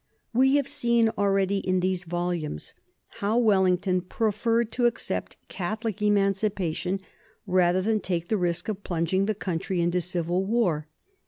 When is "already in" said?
1.15-1.79